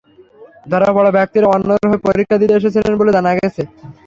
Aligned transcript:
ধরা 0.65 0.89
পড়া 0.95 1.11
ব্যক্তিরা 1.17 1.47
অন্যের 1.47 1.87
হয়ে 1.89 2.05
পরীক্ষা 2.07 2.35
দিতে 2.41 2.53
এসেছিলেন 2.55 2.93
বলে 2.99 3.11
জানা 3.17 3.31
গেছে। 3.37 3.61